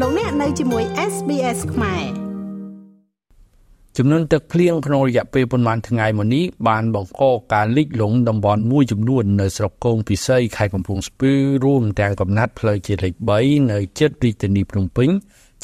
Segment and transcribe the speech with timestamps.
[0.00, 2.04] លោកអ្នកនៅជាមួយ SBS ខ្មែរ
[3.96, 7.22] ចំនួនទឹកភ្លៀងក្នុងរយៈពេលប្រមាណថ្ងៃមកនេះបានបង្ក
[7.52, 11.32] ការលិចលង់តំបន់មួយចំនួននៅស្រុកកងពិសីខេត្តកំពង់ស្ពឺ
[11.64, 15.08] រួមទាំងកំណាត់ផ្លូវជាតិលេខ3នៅជិតរាជធានីភ្នំពេញ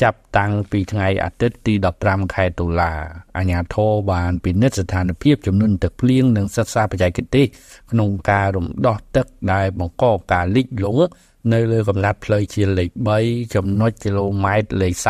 [0.03, 1.75] ចាប់តាំងពីថ្ងៃអាទិត្យទី
[2.05, 2.93] 15ខែតុលា
[3.37, 7.47] អាជ្ញាធរបានពិនិត្យស្ថានភាពចំនួនទឹកភ្លៀងនិងសិក្សាបច្ចេកទេស
[7.91, 11.05] ក្នុងការរំដោះទឹកដែលបង្កការលិចលង់
[11.53, 12.89] នៅលើកំណាត់ផ្លូវជាតិលេខ
[13.23, 15.07] 3ចំណុចគីឡូម៉ែត្រលេខ47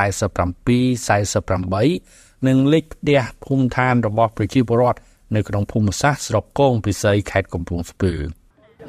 [1.90, 4.98] 48និងលេខផ្ទះភូមិឋានរបស់ប្រជាពលរដ្ឋ
[5.36, 8.12] នៅក្នុងភូមិសាស្ត្រស្រុកកងពិសីខេត្តកំពង់ស្ពឺ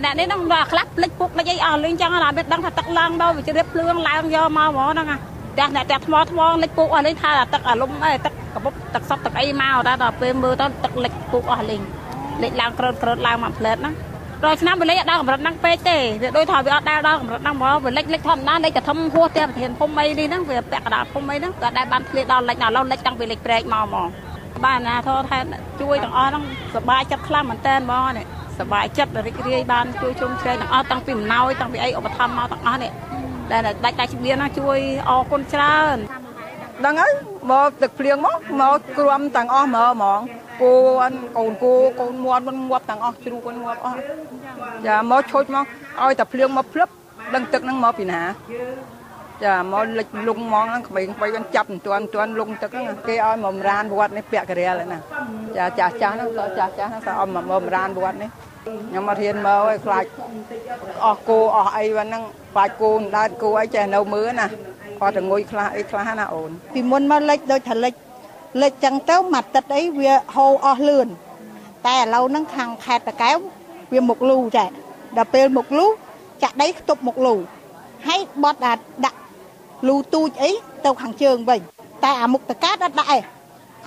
[0.04, 5.18] អ្នកនេះនឹងដល់ខ្លះភ្លេចពុកភ្លេចអីអស់លេងចឹងណាវាដឹងថាទឹកឡើងដល់វាជ្រាបភ្លើងឡើងយកមកហ្មងហ្នឹងណា
[5.54, 11.82] ផ្ទះអ្នកផ្ទះថ្មថ្មលិចពុកអស់លេងថាទឹកអាលុំអីទឹកកពុកទឹកសពទឹកអីមកតែដល់ពេលមើលទៅទឹកលិចពុកអស់លេង
[12.44, 13.92] លិចឡើងក្រើតក្រើតឡើងមកផ្លែតណា
[14.45, 24.09] រាល់ឆ្នាំវាលេខអត់ដល់កម្រិតហ្នឹងពេកទេវាដូចថាវាអត់ដល់ដល់កម្រិតហ្នឹងមកវាលេខលេខធម្មតាលេខតែធំហួសផ្ទះប្រធានភូមិអីនេះហ្នឹងវាពាក់កណ្ដាលភូមិអីហ្នឹងក៏ដែលបានធ្លាដល់លេខដល់ឡូវលេខតាំងពីលេខព្រែកមកមក
[24.65, 25.39] បានណាធរថែ
[25.81, 26.45] ជួយទាំងអស់ហ្នឹង
[26.77, 28.27] សบายចិត្តខ្លាំងមែនតើហ្មងនេះ
[28.61, 32.93] សบายចិត្តរីករាយបានជួយជុំជ្រែកទាំងអស់តាំងពីអំណោយតាំងពីអីឧបត្ថម្ភមកទាំងអស់នេះ
[33.53, 35.97] ដែលដាច់ដាច់ជំនាញណាជួយអរគុណច្រើន
[36.85, 37.13] ដឹងហើយ
[37.51, 40.21] មកទឹកភ្លៀងមកមកគ្រាំទាំងអស់មើហ្មង
[40.62, 40.74] គូ
[41.38, 43.98] កូនគូកូនមាត់មិនងាប់ទាំងអស់ជ្រូកមិនងាប់អស់
[44.88, 45.66] ចាមកឈុចមក
[46.02, 46.90] ឲ្យតែភ្លៀងមកភ្លឹប
[47.36, 48.22] ដឹងទឹកហ្នឹងមកពីណា
[49.46, 55.00] ចាមកលិចលងហ្មងហ្នឹងក្មេងៗបានចាប់មិនទាន់ទាន់លងទឹកហ្នឹងគេឲ្យមករានវត្តនេះពាក់ករាលណា
[55.58, 58.30] ចាចាស់ចាស់ហ្នឹងតចាស់ចាស់ហ្នឹងតែឲ្យមករានវត្តនេះ
[58.90, 60.06] ខ្ញុំមករៀនមកឲ្យខ្លាច
[61.06, 62.24] អស់គោអស់អីហ្នឹង
[62.54, 64.48] ខ្លាចគោដើតគោអីចេះនៅមើលណា
[65.00, 67.94] គាត់តែងុយខ្លះអីខ្លះណាអូនពីមុនមកលិចដូចថាលិច
[68.60, 71.08] លិចចឹងទៅមួយទឹកអីវាហូរអស់លឿន
[71.88, 73.38] តែឥឡូវហ្នឹងខាងខេត្តតកែវ
[73.92, 74.66] វាមុខលូចា
[75.18, 75.88] ដល់ពេលមុខលូ
[76.44, 77.36] ចាក់ដីខ្ទប់មុខលូ
[78.08, 79.18] ហើយបត់ដាក់
[79.88, 80.52] លូទូចអី
[80.86, 81.62] ទៅខាងជើងវិញ
[82.04, 83.24] តែអាមុខតកើតអត់ដាក់ឯង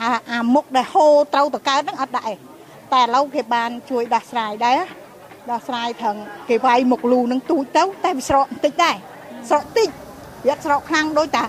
[0.00, 2.38] អាអាមុខដែលហូរត្រូវតកើតហ្នឹងអត់ដាក់ឯង
[2.92, 4.78] តែឥឡូវគេបានជួយដោះស្រាយដែរ
[5.50, 8.96] ដោះស្រាយត្រង់គេវាយមុខលូនឹងទូចទៅតែវាស្រកបន្តិចដែរ
[9.48, 9.88] ស្រកតិច
[10.46, 11.44] វាស្រកខ្លាំងដូចតា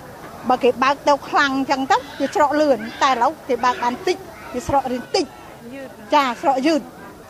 [0.50, 4.18] បើគេបើកទៅខ្លាំងអញ្ចឹងទៅវាស្រកលឿនតែឥឡូវគេបើកបានតិច
[4.54, 5.26] វាស្រករៀងតិច
[6.14, 6.82] ចាស្រកយឺត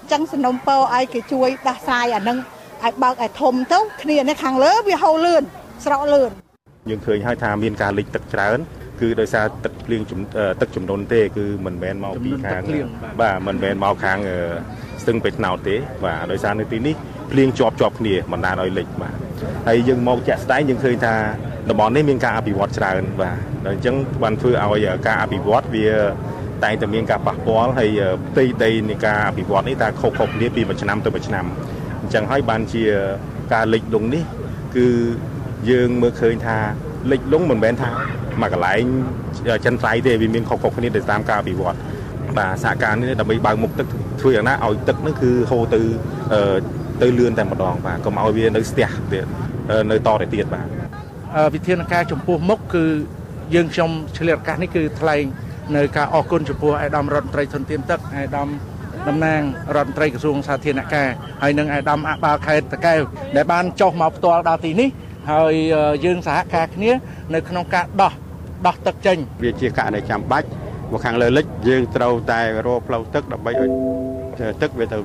[0.01, 2.37] អញ្ចឹងសំណុំពរឲ្យគេជួយដោះស្រាយអានឹង
[2.83, 5.43] ឲ្យបើកឲ្យធំទៅគ្នានេះខាងលើវាហូរលឿន
[5.85, 6.31] ស្រកលឿន
[6.89, 8.57] យើងឃើញហើយថាមានការលិចទឹកច្រើន
[9.01, 10.01] គឺដោយសារទឹកភ្លៀង
[10.61, 12.61] ទឹកចំនួនទេគឺមិនមែនមកពីខាង
[13.21, 14.19] បាទមិនមែនមកខាង
[15.01, 16.95] ស្ទឹងបេថ្នោតទេបាទដោយសារនៅទីនេះ
[17.31, 19.15] ភ្លៀងជាប់ជាប់គ្នាបណ្ដាលឲ្យលិចបាទ
[19.67, 21.15] ហើយយើងមកជាក់ស្ដែងយើងឃើញថា
[21.69, 25.87] តំបន់នេះមានការអភិវឌ្ឍច្រើនបាទដល់អញ្ចឹងបានធ្វើឲ្យការអភិវឌ្ឍវា
[26.63, 27.89] តែងតែមានការប៉ះពាល់ហើយ
[28.29, 31.45] ផ្ទៃដីនៃការអភិវឌ្ឍនេះតែខុសៗគ្នាពីមួយឆ្នាំទៅមួយឆ្នាំ
[32.01, 32.83] អញ្ចឹងហើយបានជា
[33.53, 34.23] ការលិចលង់នេះ
[34.75, 34.87] គឺ
[35.69, 36.57] យើងមើលឃើញថា
[37.11, 37.89] លិចលង់មិនមែនថា
[38.41, 38.83] មួយកន្លែង
[39.65, 41.77] ចិនត្រៃទេវាមានខុសៗគ្នាទៅតាមការអភិវឌ្ឍ
[42.37, 43.87] បាទសហការនេះដើម្បីបើកមុខទឹក
[44.21, 45.81] ធ្វើយ៉ាងណាឲ្យទឹកនោះគឺហូរទៅ
[47.01, 49.25] ទៅលឿនតែម្ដងបាទកុំឲ្យវានៅស្ទះទៀត
[49.91, 50.65] នៅតទៅទៀតបាទ
[51.53, 52.85] វិធានការចំពោះមុខគឺ
[53.55, 55.23] យើងខ្ញុំឆ្លៀតឱកាសនេះគឺថ្លែង
[55.75, 58.47] នៅការអរគុណចំពោះអាដាមរដ្ឋមន្ត្រីធនធានទឹកអាដាម
[59.07, 59.41] តំណាង
[59.75, 61.09] រដ្ឋមន្ត្រីក្រសួងសាធារណការ
[61.41, 63.01] ហើយនិងអាដាមអបាលខេត្តតកែវ
[63.35, 64.89] ដែលបានចុះមកផ្ទាល់ដល់ទីនេះ
[65.31, 65.53] ហើយ
[66.05, 66.91] យើងសហការគ្នា
[67.33, 68.13] នៅក្នុងការដោះ
[68.67, 70.47] ដោះទឹកចេញវាជាករណីចាំបាច់
[70.91, 73.69] មកខាងលើលិចយើងត្រូវតែរកផ្លូវទឹកដើម្បីឲ្យ
[74.61, 74.97] ទឹកវាទៅ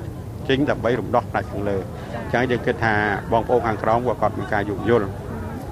[0.49, 2.95] ចេញដើម្បីរំដោះផ្នែកខាងលើអញ្ចឹងយើងគិតថា
[3.33, 5.09] បងប្អូនខាងក្រោមក៏គាត់មានការយោគយល់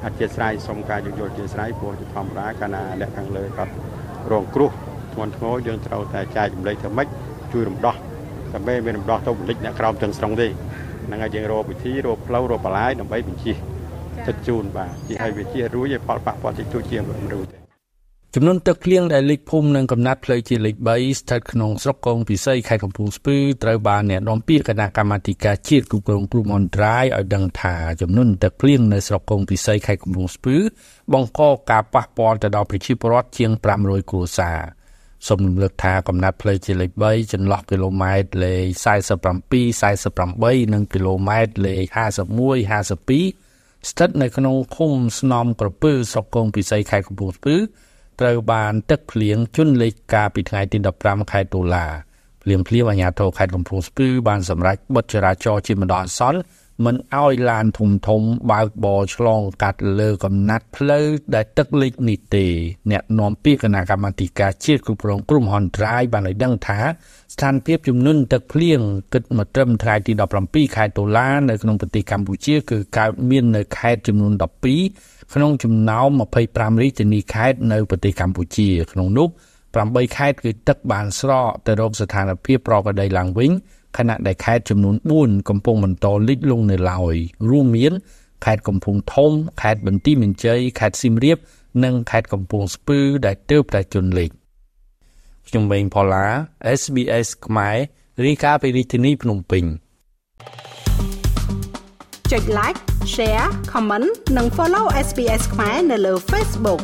[0.04, 3.72] អធិស្ឋានសូមការយោគយល់អធិស្ឋានព្រោះជាធម្មតាកាលណាអ្នកខាងលើគាត់
[4.32, 4.70] រងគ្រោះ
[5.12, 7.09] ធ្ងន់ធ្ងរយើងត្រូវតែចែកចម្លែកធ្វើម៉េច
[7.53, 7.94] ជួយរំដោះ
[8.54, 10.48] ដើម្បីមានរំដោះទៅបលិចអ្នកក្រោមទាំងស្រុងទេ
[11.06, 13.56] ហ្នឹងហើយយើងរកវិធីរកផ្លូវរកបន្លាយដើម្បីបញ្ជិះ
[14.26, 17.57] ទឹកជូនបាទជាឲ្យវាជារួចឲ្យផលប៉ះពាល់តិចតួចជាមនុស្សទេ
[18.34, 30.56] ចំនួនទឹកភ្លៀងដែលលិចភូមិនិងកំណាត់ផ្លូវជាតិលេខ3ស្ថិតក្នុងស្រុកកងពិសីខេត្តកំពង់ស្ពឺត្រូវបានអ្នកនាំពាក្យគណៈកម្មាធិការជាតិគ្រប់គ្រងគ្រោះមហន្តរាយឲ្យដឹងថាចំនួនទឹកភ្លៀងនៅស្រុកកងពិសីខេត្តកំពង់ស្ពឺ
[31.12, 34.60] បង្កការប៉ះពាល់ទៅដល់ប្រជាពលរដ្ឋជាង500គ្រួសារ
[35.26, 38.64] សូមរំលឹកថាកំណាត់ផ្លូវជាតិលេខ3ចន្លោះគីឡូម៉ែត្រលេខ
[39.44, 47.56] 47 48និងគីឡូម៉ែត្រលេខ51 52ស្ថិតនៅក្នុងឃុំស្នំក្រពើស្រុកកងពិសីខេត្តកំពង់ស្ពឺ
[48.20, 51.87] ត្រូវបានទឹកភ្លៀងជន់លិចកាលពីថ្ងៃទី15ខែតុលា
[52.43, 56.41] ភ្លាមភ្លាមអាជ្ញាធរខេត្តកំពង់ស្ពឺបានសម្រេចបិទចរាចរណ៍ជាម្ដងអសន្ន
[56.85, 62.47] មិនឲ្យឡានធំធំបើកបរឆ្លងកាត់លើកំណាត់ផ្លូវដែលទឹកលិចនេះទេ
[62.91, 66.81] អ្នកនាំពាក្យគណៈកម្មាធិការជាតិគ្រប់គ្រងគ្រោះមហន្តរាយបានឲ្យដឹងថា
[67.35, 68.81] ស្ថានភាពជំនន់ទឹកភ្លៀង
[69.12, 70.12] គិតមកត្រឹមថ្ងៃទី
[70.44, 74.32] 17ខែតុលានៅក្នុងប្រទេសកម្ពុជាគឺកើតមាននៅខេត្តចំនួន
[74.76, 76.08] 12 ក្នុងចំណោម
[76.46, 79.28] 25រាជធានីខេត្តនៅប្រទេសកម្ពុជា ក្នុងនោះ
[79.72, 83.50] 8ខេត្តគឺទឹកបានស្រកទៅរកស្ថានភាពប្រកបដីឡើងវិញ
[83.96, 87.16] ខណៈដែលខេត្តចំនួន4កំពុងបន្តលិចលង់នៅឡើយ
[87.50, 87.92] រួមមាន
[88.44, 89.32] ខេត្តកំពង់ធំ
[89.62, 91.38] ខេត្តបន្ទាយមានជ័យខេត្តសៀមរាប
[91.84, 94.31] និងខេត្តកំពង់ស្ពឺដែលទើបតែជន់លិច
[95.48, 96.26] ខ្ញុំម៉េងផល្លា
[96.81, 97.76] SBS ខ្មែរ
[98.26, 99.64] រាយការណ៍ពីរាជធានីភ្នំពេញ
[102.32, 106.80] ចុច like share comment និង follow SBS ខ្មែរនៅលើ Facebook